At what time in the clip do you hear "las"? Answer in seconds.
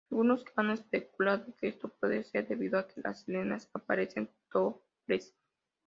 3.01-3.21